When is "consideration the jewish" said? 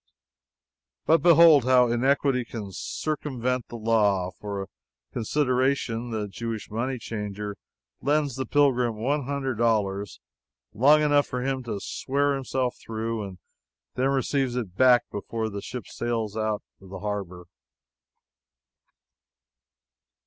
5.13-6.71